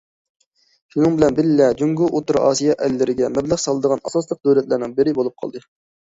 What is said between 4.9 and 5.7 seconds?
بىرى بولۇپ قالدى.